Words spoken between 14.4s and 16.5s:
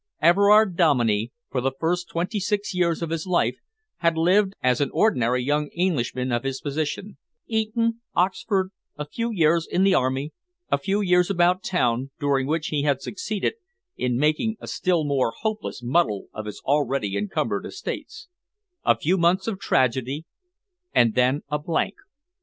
a still more hopeless muddle of